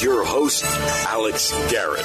Your 0.00 0.24
host, 0.24 0.64
Alex 1.08 1.50
Garrett. 1.72 2.04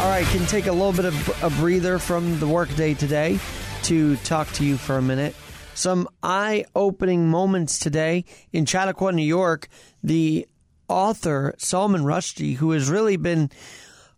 All 0.00 0.08
right, 0.10 0.26
can 0.32 0.46
take 0.46 0.66
a 0.66 0.72
little 0.72 0.92
bit 0.92 1.04
of 1.04 1.42
a 1.44 1.50
breather 1.50 2.00
from 2.00 2.40
the 2.40 2.48
workday 2.48 2.94
today 2.94 3.38
to 3.84 4.16
talk 4.16 4.50
to 4.54 4.64
you 4.64 4.76
for 4.76 4.98
a 4.98 5.02
minute. 5.02 5.36
Some 5.74 6.08
eye 6.24 6.64
opening 6.74 7.28
moments 7.28 7.78
today 7.78 8.24
in 8.52 8.66
Chautauqua, 8.66 9.12
New 9.12 9.22
York. 9.22 9.68
The 10.02 10.48
author, 10.88 11.54
Salman 11.58 12.02
Rushdie, 12.02 12.56
who 12.56 12.72
has 12.72 12.88
really 12.88 13.16
been 13.16 13.50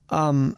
um, 0.08 0.56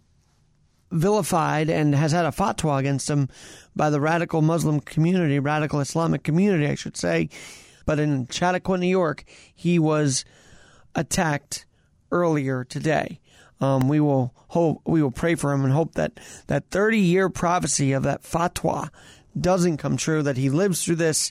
vilified 0.92 1.70
and 1.70 1.92
has 1.92 2.12
had 2.12 2.24
a 2.24 2.30
fatwa 2.30 2.78
against 2.78 3.10
him 3.10 3.28
by 3.74 3.90
the 3.90 4.00
radical 4.00 4.42
Muslim 4.42 4.78
community, 4.78 5.40
radical 5.40 5.80
Islamic 5.80 6.22
community, 6.22 6.68
I 6.68 6.76
should 6.76 6.96
say. 6.96 7.30
But 7.86 7.98
in 7.98 8.26
Chautauqua, 8.28 8.78
New 8.78 8.86
York, 8.86 9.24
he 9.54 9.78
was 9.78 10.24
attacked 10.94 11.66
earlier 12.12 12.64
today. 12.64 13.20
Um, 13.60 13.88
we 13.88 14.00
will 14.00 14.32
hope 14.48 14.80
we 14.86 15.02
will 15.02 15.10
pray 15.10 15.34
for 15.34 15.52
him 15.52 15.64
and 15.64 15.72
hope 15.72 15.94
that 15.94 16.18
that 16.46 16.70
30 16.70 16.98
year 16.98 17.28
prophecy 17.28 17.92
of 17.92 18.04
that 18.04 18.22
fatwa 18.22 18.88
doesn't 19.38 19.76
come 19.76 19.96
true. 19.96 20.22
That 20.22 20.38
he 20.38 20.48
lives 20.48 20.84
through 20.84 20.96
this, 20.96 21.30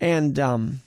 and 0.00 0.38
um, 0.38 0.80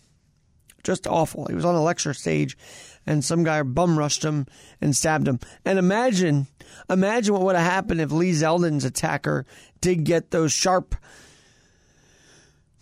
just 0.84 1.08
awful. 1.08 1.46
He 1.46 1.56
was 1.56 1.66
on 1.66 1.76
a 1.76 1.82
lecture 1.82 2.14
stage, 2.14 2.58
and 3.06 3.24
some 3.24 3.44
guy 3.44 3.64
bum 3.64 3.98
rushed 3.98 4.24
him 4.24 4.46
and 4.82 4.96
stabbed 4.96 5.28
him. 5.28 5.40
And 5.64 5.80
imagine, 5.80 6.48
imagine 6.90 7.34
what 7.34 7.44
would 7.44 7.56
have 7.56 7.72
happened 7.72 8.02
if 8.02 8.12
Lee 8.12 8.32
Zeldin's 8.32 8.86
attacker 8.86 9.46
did 9.82 10.04
get 10.04 10.32
those 10.32 10.52
sharp 10.52 10.96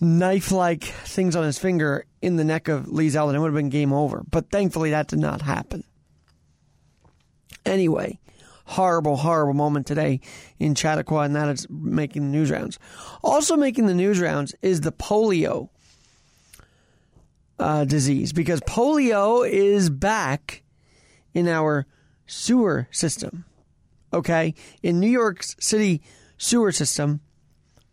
knife 0.02 0.52
like 0.52 0.84
things 0.84 1.36
on 1.36 1.44
his 1.44 1.60
finger 1.60 2.06
in 2.22 2.36
the 2.36 2.44
neck 2.44 2.68
of 2.68 2.88
Lee 2.88 3.08
Zeldin. 3.08 3.36
It 3.36 3.40
would 3.40 3.54
have 3.54 3.56
been 3.56 3.70
game 3.70 3.94
over. 3.94 4.24
But 4.30 4.50
thankfully, 4.50 4.90
that 4.90 5.08
did 5.08 5.20
not 5.20 5.44
happen. 5.44 5.84
Anyway, 7.66 8.20
horrible, 8.66 9.18
horrible 9.18 9.54
moment 9.54 9.86
today 9.86 10.20
in 10.58 10.74
Chautauqua, 10.74 11.20
and 11.20 11.36
that 11.36 11.50
is 11.50 11.68
making 11.70 12.24
the 12.24 12.30
news 12.30 12.50
rounds. 12.50 12.80
Also 13.24 13.56
making 13.56 13.86
the 13.86 13.94
news 13.94 14.20
rounds 14.20 14.56
is 14.62 14.82
the 14.82 14.92
polio 14.92 15.70
uh, 17.60 17.86
disease 17.86 18.34
because 18.34 18.60
polio 18.62 19.48
is 19.48 19.92
back 19.92 20.64
in 21.34 21.48
our 21.48 21.86
sewer 22.26 22.88
system. 22.92 23.46
Okay, 24.14 24.56
in 24.82 25.00
New 25.00 25.10
York 25.10 25.44
City 25.44 26.02
sewer 26.38 26.72
system, 26.72 27.22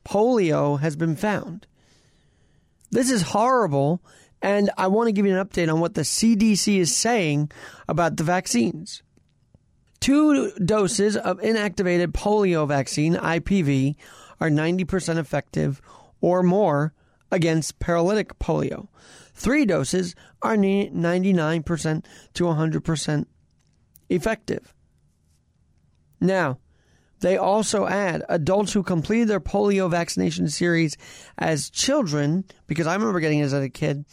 polio 0.05 0.81
has 0.81 0.97
been 0.97 1.15
found. 1.15 1.67
This 2.91 3.11
is 3.11 3.23
horrible, 3.23 4.03
and 4.41 4.71
I 4.79 4.87
want 4.87 5.09
to 5.09 5.13
give 5.13 5.27
you 5.27 5.37
an 5.37 5.45
update 5.45 5.73
on 5.73 5.81
what 5.81 5.95
the 5.95 6.03
CDC 6.03 6.79
is 6.79 6.95
saying 6.95 7.51
about 7.89 8.17
the 8.17 8.25
vaccines. 8.25 9.03
Two 10.01 10.53
doses 10.53 11.17
of 11.17 11.39
inactivated 11.39 12.09
polio 12.09 12.67
vaccine, 12.67 13.15
IPV, 13.15 13.97
are 14.41 14.49
90% 14.49 15.19
effective 15.19 15.83
or 16.21 16.43
more 16.43 16.95
against 17.31 17.79
paralytic 17.79 18.39
polio. 18.39 18.89
Three 19.35 19.67
doses 19.67 20.15
are 20.43 20.57
99% 20.57 22.05
to 22.35 22.45
100% 22.45 23.27
effective. 24.09 24.75
Now, 26.21 26.59
they 27.21 27.37
also 27.37 27.87
add 27.87 28.23
adults 28.29 28.73
who 28.73 28.83
completed 28.83 29.29
their 29.29 29.41
polio 29.41 29.91
vaccination 29.91 30.49
series 30.49 30.97
as 31.37 31.71
children, 31.71 32.45
because 32.67 32.87
I 32.87 32.95
remember 32.95 33.21
getting 33.21 33.41
it 33.41 33.45
as 33.45 33.53
a 33.53 33.69
kid, 33.69 34.05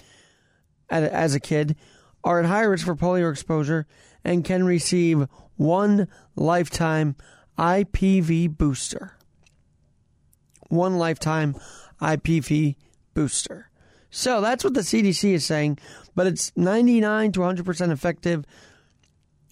as 0.90 1.36
a 1.36 1.40
kid, 1.40 1.76
are 2.24 2.40
at 2.40 2.46
high 2.46 2.64
risk 2.64 2.86
for 2.86 2.96
polio 2.96 3.32
exposure 3.32 3.86
and 4.24 4.44
can 4.44 4.64
receive 4.64 5.28
one 5.56 6.08
lifetime 6.36 7.16
IPV 7.58 8.58
booster. 8.58 9.18
One 10.70 10.98
lifetime 10.98 11.56
IPV 12.02 12.76
booster. 13.14 13.70
So 14.10 14.42
that's 14.42 14.64
what 14.64 14.74
the 14.74 14.82
CDC 14.82 15.34
is 15.34 15.46
saying, 15.46 15.78
but 16.16 16.26
it's 16.26 16.52
99 16.56 17.34
to 17.34 17.40
100% 17.42 17.92
effective. 17.92 18.46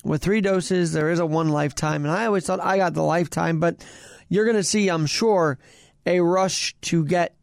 With 0.04 0.22
three 0.22 0.42
doses, 0.42 0.92
there 0.92 1.10
is 1.10 1.20
a 1.20 1.26
one 1.26 1.50
lifetime. 1.50 2.04
And 2.04 2.14
I 2.14 2.26
always 2.26 2.46
thought 2.46 2.60
I 2.60 2.78
got 2.78 2.94
the 2.94 3.04
lifetime, 3.04 3.60
but 3.60 3.84
you're 4.28 4.46
going 4.46 4.58
to 4.58 4.64
see, 4.64 4.90
I'm 4.90 5.06
sure, 5.06 5.58
a 6.06 6.20
rush 6.20 6.76
to 6.82 7.06
get 7.06 7.36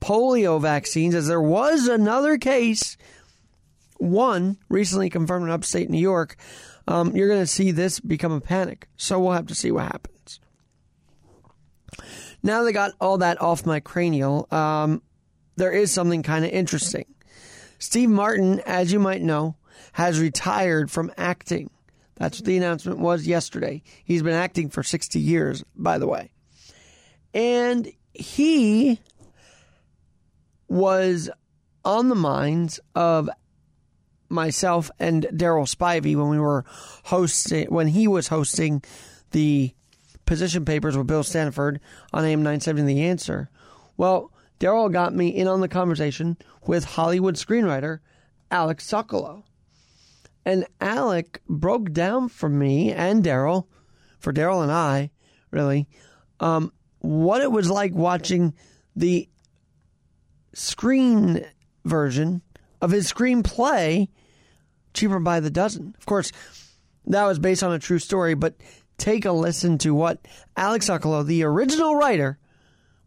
polio 0.00 0.60
vaccines, 0.60 1.14
as 1.14 1.28
there 1.28 1.40
was 1.40 1.86
another 1.86 2.36
case, 2.38 2.96
one 3.98 4.58
recently 4.68 5.08
confirmed 5.08 5.46
in 5.46 5.50
upstate 5.50 5.88
New 5.88 5.98
York, 5.98 6.36
um, 6.88 7.16
you're 7.16 7.28
going 7.28 7.40
to 7.40 7.46
see 7.46 7.70
this 7.70 8.00
become 8.00 8.32
a 8.32 8.40
panic. 8.40 8.88
So 8.96 9.20
we'll 9.20 9.32
have 9.32 9.46
to 9.46 9.54
see 9.54 9.70
what 9.70 9.84
happens. 9.84 10.40
Now 12.42 12.64
they 12.64 12.72
got 12.72 12.92
all 13.00 13.18
that 13.18 13.40
off 13.40 13.64
my 13.64 13.80
cranial, 13.80 14.48
um, 14.50 15.02
there 15.56 15.72
is 15.72 15.92
something 15.92 16.22
kind 16.22 16.44
of 16.44 16.50
interesting. 16.50 17.04
Steve 17.78 18.08
Martin, 18.08 18.60
as 18.66 18.92
you 18.92 18.98
might 18.98 19.22
know, 19.22 19.56
has 19.92 20.20
retired 20.20 20.90
from 20.90 21.12
acting. 21.16 21.70
That's 22.16 22.38
what 22.38 22.46
the 22.46 22.56
announcement 22.56 22.98
was 22.98 23.26
yesterday. 23.26 23.82
He's 24.04 24.22
been 24.22 24.34
acting 24.34 24.70
for 24.70 24.82
60 24.82 25.18
years, 25.18 25.64
by 25.74 25.98
the 25.98 26.06
way. 26.06 26.30
And 27.34 27.90
he 28.12 29.00
was 30.68 31.30
on 31.84 32.08
the 32.08 32.14
minds 32.14 32.80
of 32.94 33.28
myself 34.28 34.90
and 34.98 35.24
Daryl 35.32 35.68
Spivey 35.68 36.16
when 36.16 36.28
we 36.28 36.38
were 36.38 36.64
hosting 37.04 37.66
when 37.68 37.88
he 37.88 38.08
was 38.08 38.28
hosting 38.28 38.82
the 39.32 39.74
position 40.24 40.64
papers 40.64 40.96
with 40.96 41.06
Bill 41.06 41.22
Staniford 41.22 41.78
on 42.12 42.24
AM 42.24 42.42
970 42.42 42.94
The 42.94 43.04
Answer. 43.04 43.50
Well, 43.96 44.32
Daryl 44.58 44.90
got 44.92 45.14
me 45.14 45.28
in 45.28 45.48
on 45.48 45.60
the 45.60 45.68
conversation 45.68 46.36
with 46.66 46.84
Hollywood 46.84 47.34
screenwriter 47.34 47.98
Alec 48.50 48.78
Sokolow. 48.78 49.42
And 50.44 50.66
Alec 50.80 51.40
broke 51.48 51.92
down 51.92 52.28
for 52.28 52.48
me 52.48 52.92
and 52.92 53.24
Daryl, 53.24 53.66
for 54.18 54.32
Daryl 54.32 54.62
and 54.62 54.72
I, 54.72 55.10
really, 55.50 55.86
um, 56.40 56.72
what 56.98 57.40
it 57.40 57.52
was 57.52 57.70
like 57.70 57.92
watching 57.94 58.54
the 58.96 59.28
screen 60.52 61.44
version 61.84 62.42
of 62.80 62.90
his 62.90 63.12
screenplay 63.12 64.08
cheaper 64.94 65.18
by 65.18 65.40
the 65.40 65.50
dozen. 65.50 65.94
Of 65.98 66.06
course, 66.06 66.32
that 67.06 67.24
was 67.24 67.38
based 67.38 67.62
on 67.62 67.72
a 67.72 67.78
true 67.78 67.98
story, 67.98 68.34
but 68.34 68.56
take 68.98 69.24
a 69.24 69.32
listen 69.32 69.78
to 69.78 69.94
what 69.94 70.26
Alec 70.56 70.82
Sokolow, 70.82 71.24
the 71.24 71.44
original 71.44 71.96
writer, 71.96 72.38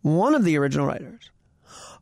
one 0.01 0.35
of 0.35 0.43
the 0.43 0.57
original 0.57 0.87
writers 0.87 1.31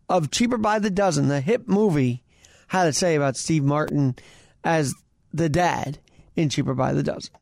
of 0.10 0.32
Cheaper 0.32 0.58
by 0.58 0.80
the 0.80 0.90
Dozen, 0.90 1.28
the 1.28 1.42
hip 1.42 1.68
movie, 1.68 2.24
had 2.68 2.86
to 2.86 2.94
say 2.94 3.16
about 3.16 3.38
Steve 3.38 3.64
Martin 3.64 4.16
as 4.64 4.94
the 5.34 5.50
dad 5.50 6.00
in 6.36 6.50
Cheaper 6.50 6.74
by 6.74 6.94
the 6.94 7.04
Dozen. 7.04 7.34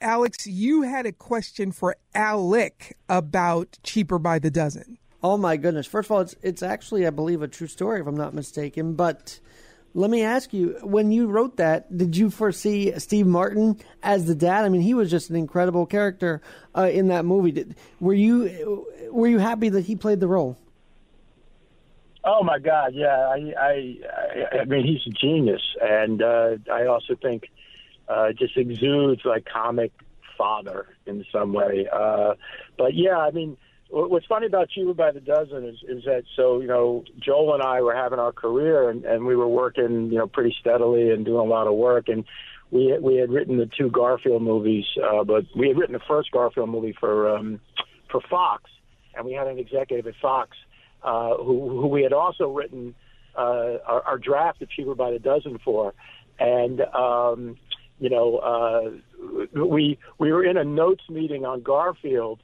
Alex, 0.00 0.46
you 0.46 0.82
had 0.82 1.06
a 1.06 1.12
question 1.12 1.72
for 1.72 1.96
Alec 2.14 2.96
about 3.08 3.78
Cheaper 3.82 4.18
by 4.18 4.38
the 4.38 4.50
Dozen. 4.50 4.98
Oh 5.22 5.36
my 5.36 5.56
goodness! 5.56 5.86
First 5.86 6.06
of 6.06 6.12
all, 6.12 6.20
it's 6.20 6.36
it's 6.42 6.62
actually, 6.62 7.06
I 7.06 7.10
believe, 7.10 7.42
a 7.42 7.48
true 7.48 7.66
story, 7.66 8.00
if 8.00 8.06
I'm 8.06 8.16
not 8.16 8.34
mistaken. 8.34 8.94
But 8.94 9.40
let 9.94 10.10
me 10.10 10.22
ask 10.22 10.52
you, 10.52 10.78
when 10.82 11.10
you 11.10 11.26
wrote 11.26 11.56
that, 11.56 11.96
did 11.96 12.16
you 12.16 12.30
foresee 12.30 12.96
Steve 12.98 13.26
Martin 13.26 13.80
as 14.04 14.26
the 14.26 14.34
dad? 14.36 14.64
I 14.64 14.68
mean, 14.68 14.82
he 14.82 14.94
was 14.94 15.10
just 15.10 15.30
an 15.30 15.34
incredible 15.36 15.86
character 15.86 16.40
uh, 16.76 16.88
in 16.92 17.08
that 17.08 17.24
movie. 17.24 17.50
Did, 17.50 17.74
were 17.98 18.14
you 18.14 18.86
were 19.10 19.26
you 19.26 19.38
happy 19.38 19.68
that 19.70 19.86
he 19.86 19.96
played 19.96 20.20
the 20.20 20.28
role? 20.28 20.56
Oh 22.30 22.42
my 22.44 22.58
God, 22.58 22.92
yeah. 22.94 23.26
I 23.26 23.54
I 23.58 24.58
I 24.60 24.64
mean, 24.66 24.84
he's 24.84 25.00
a 25.06 25.16
genius, 25.16 25.62
and 25.80 26.22
uh, 26.22 26.56
I 26.70 26.84
also 26.84 27.14
think 27.14 27.44
uh, 28.06 28.32
just 28.32 28.54
exudes 28.54 29.22
like 29.24 29.46
comic 29.46 29.92
father 30.36 30.88
in 31.06 31.24
some 31.32 31.54
way. 31.54 31.88
Uh, 31.90 32.34
but 32.76 32.92
yeah, 32.94 33.16
I 33.16 33.30
mean 33.30 33.56
what's 33.90 34.26
funny 34.26 34.44
about 34.44 34.68
Cheaper 34.68 34.92
by 34.92 35.12
the 35.12 35.20
Dozen 35.20 35.64
is, 35.64 35.76
is 35.88 36.04
that 36.04 36.24
so 36.36 36.60
you 36.60 36.66
know 36.66 37.04
Joel 37.18 37.54
and 37.54 37.62
I 37.62 37.80
were 37.80 37.94
having 37.94 38.18
our 38.18 38.32
career 38.32 38.90
and, 38.90 39.06
and 39.06 39.24
we 39.24 39.34
were 39.34 39.48
working 39.48 40.10
you 40.12 40.18
know 40.18 40.26
pretty 40.26 40.54
steadily 40.60 41.10
and 41.10 41.24
doing 41.24 41.40
a 41.40 41.50
lot 41.50 41.66
of 41.66 41.72
work 41.74 42.08
and 42.08 42.24
we 42.70 42.94
we 43.00 43.16
had 43.16 43.30
written 43.30 43.56
the 43.56 43.70
two 43.78 43.88
Garfield 43.88 44.42
movies 44.42 44.84
uh, 45.02 45.24
but 45.24 45.46
we 45.56 45.68
had 45.68 45.78
written 45.78 45.94
the 45.94 46.04
first 46.06 46.30
Garfield 46.32 46.68
movie 46.68 46.94
for 47.00 47.34
um, 47.34 47.60
for 48.10 48.20
Fox 48.28 48.64
and 49.14 49.24
we 49.24 49.32
had 49.32 49.46
an 49.46 49.58
executive 49.58 50.06
at 50.06 50.20
Fox 50.20 50.54
uh, 51.02 51.36
who 51.36 51.80
who 51.80 51.86
we 51.86 52.02
had 52.02 52.12
also 52.12 52.50
written 52.50 52.94
uh, 53.36 53.78
our, 53.86 54.02
our 54.02 54.18
draft 54.18 54.62
of 54.62 54.70
Cheaper 54.70 54.94
by 54.94 55.10
the 55.10 55.18
Dozen 55.18 55.58
for 55.58 55.94
and 56.38 56.80
um, 56.80 57.56
you 57.98 58.10
know 58.10 58.36
uh, 58.36 58.90
we 59.64 59.98
we 60.18 60.32
were 60.32 60.44
in 60.44 60.56
a 60.56 60.64
notes 60.64 61.04
meeting 61.08 61.44
on 61.44 61.62
Garfield 61.62 62.40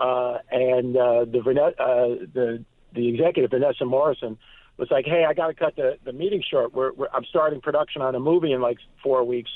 uh, 0.00 0.38
and 0.50 0.96
uh, 0.96 1.24
the 1.24 1.40
uh, 1.78 2.26
the 2.32 2.64
the 2.94 3.08
executive 3.08 3.50
Vanessa 3.50 3.84
Morrison 3.84 4.38
was 4.76 4.90
like, 4.90 5.06
"Hey, 5.06 5.24
I 5.28 5.34
got 5.34 5.48
to 5.48 5.54
cut 5.54 5.76
the 5.76 5.98
the 6.04 6.12
meeting 6.12 6.42
short. 6.48 6.72
We're, 6.72 6.92
we're 6.92 7.08
I'm 7.12 7.24
starting 7.24 7.60
production 7.60 8.02
on 8.02 8.14
a 8.14 8.20
movie 8.20 8.52
in 8.52 8.60
like 8.60 8.78
four 9.02 9.24
weeks." 9.24 9.50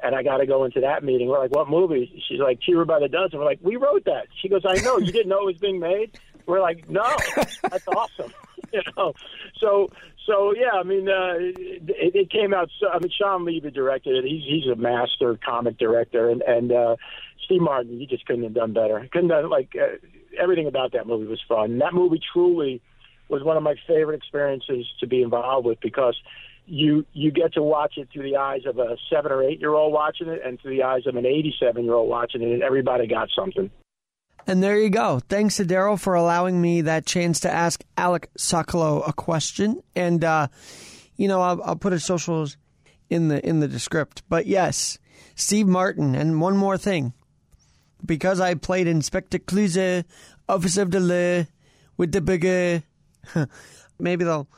And 0.00 0.14
I 0.14 0.22
got 0.22 0.36
to 0.36 0.46
go 0.46 0.64
into 0.64 0.82
that 0.82 1.02
meeting. 1.02 1.26
We're 1.26 1.40
like, 1.40 1.50
what 1.50 1.68
movie? 1.68 2.22
She's 2.28 2.38
like, 2.38 2.60
Cheaper 2.60 2.84
by 2.84 3.00
the 3.00 3.08
Dozen. 3.08 3.36
We're 3.36 3.44
like, 3.44 3.58
we 3.62 3.74
wrote 3.74 4.04
that. 4.04 4.28
She 4.40 4.48
goes, 4.48 4.62
I 4.64 4.80
know. 4.82 4.98
You 4.98 5.10
didn't 5.10 5.28
know 5.28 5.40
it 5.40 5.46
was 5.46 5.56
being 5.56 5.80
made. 5.80 6.16
We're 6.48 6.62
like, 6.62 6.88
no, 6.88 7.04
that's 7.36 7.86
awesome. 7.88 8.32
you 8.72 8.80
know, 8.96 9.12
so 9.60 9.90
so 10.26 10.54
yeah, 10.54 10.72
I 10.72 10.82
mean, 10.82 11.08
uh, 11.08 11.34
it, 11.38 12.14
it 12.14 12.30
came 12.30 12.54
out. 12.54 12.70
So, 12.80 12.88
I 12.88 12.98
mean, 12.98 13.12
Shawn 13.16 13.44
Levy 13.44 13.70
directed 13.70 14.16
it. 14.16 14.28
He's 14.28 14.42
he's 14.44 14.72
a 14.72 14.74
master 14.74 15.38
comic 15.44 15.78
director, 15.78 16.30
and 16.30 16.40
and 16.42 16.72
uh, 16.72 16.96
Steve 17.44 17.60
Martin, 17.60 17.98
he 17.98 18.06
just 18.06 18.26
couldn't 18.26 18.44
have 18.44 18.54
done 18.54 18.72
better. 18.72 19.06
Couldn't 19.12 19.30
have 19.30 19.44
like 19.50 19.74
uh, 19.80 19.96
everything 20.40 20.66
about 20.66 20.92
that 20.92 21.06
movie 21.06 21.26
was 21.26 21.40
fun. 21.46 21.78
That 21.78 21.92
movie 21.92 22.20
truly 22.32 22.80
was 23.28 23.44
one 23.44 23.58
of 23.58 23.62
my 23.62 23.74
favorite 23.86 24.16
experiences 24.16 24.86
to 25.00 25.06
be 25.06 25.22
involved 25.22 25.66
with 25.66 25.80
because 25.80 26.16
you 26.64 27.04
you 27.12 27.30
get 27.30 27.54
to 27.54 27.62
watch 27.62 27.98
it 27.98 28.08
through 28.10 28.24
the 28.24 28.36
eyes 28.36 28.62
of 28.66 28.78
a 28.78 28.96
seven 29.10 29.32
or 29.32 29.42
eight 29.42 29.60
year 29.60 29.74
old 29.74 29.92
watching 29.92 30.28
it, 30.28 30.40
and 30.44 30.58
through 30.60 30.76
the 30.76 30.82
eyes 30.82 31.06
of 31.06 31.16
an 31.16 31.26
eighty 31.26 31.54
seven 31.60 31.84
year 31.84 31.94
old 31.94 32.08
watching 32.08 32.40
it, 32.40 32.52
and 32.52 32.62
everybody 32.62 33.06
got 33.06 33.28
something. 33.36 33.70
And 34.48 34.62
there 34.62 34.78
you 34.78 34.88
go. 34.88 35.20
Thanks 35.28 35.58
to 35.58 35.64
Daryl 35.66 36.00
for 36.00 36.14
allowing 36.14 36.58
me 36.58 36.80
that 36.80 37.04
chance 37.04 37.40
to 37.40 37.52
ask 37.52 37.84
Alec 37.98 38.30
Sokolow 38.38 39.06
a 39.06 39.12
question. 39.12 39.82
And 39.94 40.24
uh, 40.24 40.48
you 41.18 41.28
know, 41.28 41.42
I'll, 41.42 41.62
I'll 41.62 41.76
put 41.76 41.92
his 41.92 42.02
socials 42.02 42.56
in 43.10 43.28
the 43.28 43.46
in 43.46 43.60
the 43.60 43.68
descript. 43.68 44.22
But 44.30 44.46
yes, 44.46 44.98
Steve 45.34 45.66
Martin. 45.66 46.14
And 46.14 46.40
one 46.40 46.56
more 46.56 46.78
thing, 46.78 47.12
because 48.04 48.40
I 48.40 48.54
played 48.54 48.86
Inspector 48.86 49.38
Clouseau, 49.40 50.04
Officer 50.48 50.80
of 50.80 50.92
the 50.92 51.00
Law 51.00 51.46
with 51.98 52.12
the 52.12 52.22
bigger, 52.22 52.82
maybe 53.98 54.24
they'll 54.24 54.48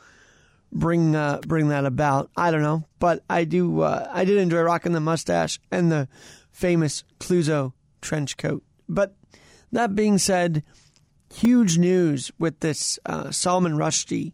bring 0.71 1.17
uh, 1.17 1.41
bring 1.45 1.67
that 1.67 1.85
about. 1.85 2.31
I 2.37 2.51
don't 2.51 2.61
know, 2.61 2.85
but 2.99 3.25
I 3.29 3.43
do. 3.43 3.81
Uh, 3.81 4.09
I 4.09 4.23
did 4.23 4.37
enjoy 4.37 4.61
rocking 4.61 4.93
the 4.93 5.01
mustache 5.01 5.59
and 5.69 5.91
the 5.91 6.07
famous 6.49 7.03
Clouseau 7.19 7.73
trench 7.99 8.37
coat. 8.37 8.63
But 8.87 9.15
that 9.71 9.95
being 9.95 10.17
said, 10.17 10.63
huge 11.33 11.77
news 11.77 12.31
with 12.37 12.59
this 12.59 12.99
uh, 13.05 13.31
Salman 13.31 13.73
Rushdie, 13.73 14.33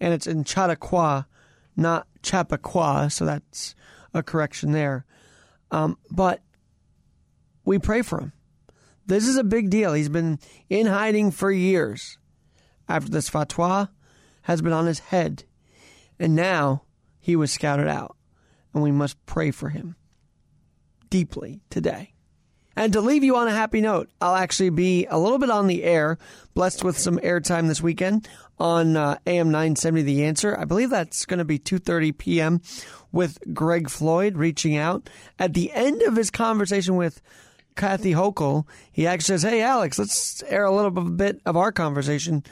and 0.00 0.14
it's 0.14 0.26
in 0.26 0.44
Chautauqua, 0.44 1.26
not 1.76 2.06
Chappaqua, 2.22 3.10
so 3.10 3.24
that's 3.24 3.74
a 4.14 4.22
correction 4.22 4.72
there. 4.72 5.04
Um, 5.70 5.98
but 6.10 6.40
we 7.64 7.78
pray 7.78 8.02
for 8.02 8.20
him. 8.20 8.32
This 9.06 9.26
is 9.26 9.36
a 9.36 9.44
big 9.44 9.70
deal. 9.70 9.94
He's 9.94 10.08
been 10.08 10.38
in 10.68 10.86
hiding 10.86 11.30
for 11.30 11.50
years 11.50 12.18
after 12.88 13.10
this 13.10 13.30
fatwa 13.30 13.88
has 14.42 14.62
been 14.62 14.72
on 14.72 14.86
his 14.86 14.98
head. 14.98 15.44
And 16.18 16.34
now 16.34 16.82
he 17.18 17.36
was 17.36 17.52
scouted 17.52 17.88
out. 17.88 18.16
And 18.72 18.82
we 18.82 18.90
must 18.90 19.24
pray 19.26 19.50
for 19.50 19.70
him 19.70 19.96
deeply 21.10 21.62
today. 21.70 22.12
And 22.78 22.92
to 22.92 23.00
leave 23.00 23.24
you 23.24 23.34
on 23.34 23.48
a 23.48 23.52
happy 23.52 23.80
note, 23.80 24.08
I'll 24.20 24.36
actually 24.36 24.70
be 24.70 25.04
a 25.06 25.18
little 25.18 25.38
bit 25.38 25.50
on 25.50 25.66
the 25.66 25.82
air, 25.82 26.16
blessed 26.54 26.84
with 26.84 26.96
some 26.96 27.18
airtime 27.18 27.66
this 27.66 27.82
weekend 27.82 28.28
on 28.56 28.96
uh, 28.96 29.18
AM 29.26 29.48
970 29.48 30.02
The 30.02 30.24
Answer. 30.24 30.56
I 30.56 30.64
believe 30.64 30.88
that's 30.88 31.26
going 31.26 31.38
to 31.38 31.44
be 31.44 31.58
2:30 31.58 32.16
p.m. 32.16 32.62
with 33.10 33.40
Greg 33.52 33.90
Floyd 33.90 34.36
reaching 34.36 34.76
out 34.76 35.10
at 35.40 35.54
the 35.54 35.72
end 35.72 36.02
of 36.02 36.14
his 36.14 36.30
conversation 36.30 36.94
with 36.94 37.20
Kathy 37.74 38.12
Hochul. 38.12 38.64
He 38.92 39.08
actually 39.08 39.38
says, 39.38 39.42
"Hey 39.42 39.60
Alex, 39.60 39.98
let's 39.98 40.44
air 40.44 40.64
a 40.64 40.72
little 40.72 40.92
bit 40.92 41.40
of 41.44 41.56
our 41.56 41.72
conversation 41.72 42.44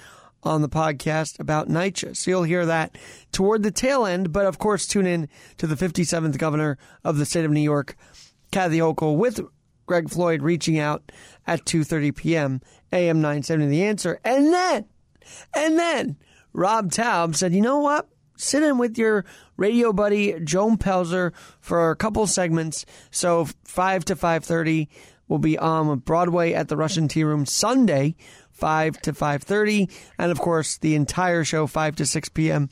on 0.43 0.61
the 0.61 0.69
podcast 0.69 1.39
about 1.39 1.69
NYCHA. 1.69 2.17
So 2.17 2.33
you'll 2.33 2.43
hear 2.43 2.67
that 2.67 2.99
toward 3.31 3.63
the 3.63 3.71
tail 3.71 4.05
end, 4.05 4.33
but 4.33 4.47
of 4.47 4.59
course 4.59 4.89
tune 4.89 5.07
in 5.07 5.29
to 5.59 5.69
the 5.69 5.77
57th 5.77 6.37
governor 6.37 6.79
of 7.05 7.17
the 7.17 7.27
state 7.27 7.45
of 7.45 7.53
New 7.53 7.61
York, 7.61 7.97
Kathy 8.51 8.79
Hochul 8.79 9.17
with 9.17 9.41
Greg 9.87 10.11
Floyd 10.11 10.43
reaching 10.43 10.79
out 10.79 11.11
at 11.47 11.65
2:30 11.65 12.15
p.m. 12.15 12.61
AM 12.93 13.21
970 13.21 13.69
The 13.69 13.85
Answer. 13.85 14.21
And 14.25 14.53
then 14.53 14.85
and 15.55 15.79
then 15.79 16.17
Rob 16.53 16.91
Taub 16.91 17.35
said, 17.35 17.55
"You 17.55 17.61
know 17.61 17.81
what? 17.81 18.09
Sit 18.37 18.63
in 18.63 18.79
with 18.79 18.99
your 18.99 19.25
radio 19.57 19.93
buddy 19.93 20.39
Joan 20.41 20.77
Pelzer 20.77 21.33
for 21.61 21.91
a 21.91 21.97
couple 21.97 22.27
segments. 22.27 22.85
So 23.11 23.47
5 23.65 24.05
to 24.07 24.17
5:30 24.17 24.89
will 25.29 25.39
be 25.39 25.59
on 25.59 25.99
Broadway 26.01 26.53
at 26.53 26.69
the 26.69 26.77
Russian 26.77 27.09
Tea 27.09 27.25
Room 27.25 27.47
Sunday, 27.47 28.15
5 28.53 29.01
to 29.03 29.13
5:30, 29.13 29.91
and 30.19 30.31
of 30.31 30.41
course 30.41 30.79
the 30.79 30.95
entire 30.95 31.45
show 31.45 31.67
5 31.67 31.97
to 31.97 32.07
6 32.07 32.29
p.m. 32.31 32.69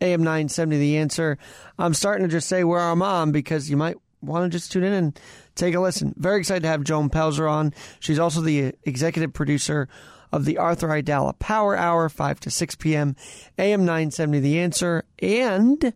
AM 0.00 0.22
970 0.22 0.78
The 0.78 0.96
Answer. 0.98 1.38
I'm 1.78 1.94
starting 1.94 2.26
to 2.26 2.30
just 2.30 2.48
say 2.48 2.62
where 2.62 2.80
I'm 2.80 3.02
on 3.02 3.32
because 3.32 3.68
you 3.68 3.76
might 3.76 3.96
want 4.20 4.50
to 4.50 4.56
just 4.56 4.72
tune 4.72 4.84
in 4.84 4.92
and 4.92 5.20
take 5.54 5.74
a 5.74 5.80
listen. 5.80 6.14
Very 6.16 6.40
excited 6.40 6.62
to 6.62 6.68
have 6.68 6.84
Joan 6.84 7.10
Pelzer 7.10 7.50
on. 7.50 7.74
She's 8.00 8.18
also 8.18 8.40
the 8.40 8.74
executive 8.84 9.32
producer 9.32 9.88
of 10.32 10.44
the 10.44 10.58
Arthur 10.58 10.88
Aidala 10.88 11.38
Power 11.38 11.76
Hour, 11.76 12.08
5 12.08 12.40
to 12.40 12.50
6 12.50 12.74
p.m., 12.76 13.16
AM 13.58 13.80
970 13.80 14.40
The 14.40 14.58
Answer, 14.58 15.04
and, 15.20 15.92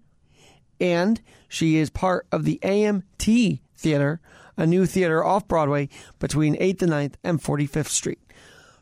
and 0.80 1.20
she 1.48 1.76
is 1.76 1.90
part 1.90 2.26
of 2.32 2.44
the 2.44 2.58
AMT 2.62 3.60
Theater, 3.76 4.20
a 4.56 4.66
new 4.66 4.86
theater 4.86 5.24
off 5.24 5.48
Broadway 5.48 5.88
between 6.18 6.56
8th 6.56 6.82
and 6.82 6.92
9th 6.92 7.14
and 7.24 7.42
45th 7.42 7.88
Street. 7.88 8.20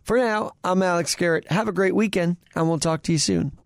For 0.02 0.16
now, 0.16 0.52
I'm 0.64 0.82
Alex 0.82 1.14
Garrett. 1.14 1.50
Have 1.50 1.68
a 1.68 1.72
great 1.72 1.94
weekend, 1.94 2.36
and 2.54 2.68
we'll 2.68 2.78
talk 2.78 3.02
to 3.04 3.12
you 3.12 3.18
soon. 3.18 3.58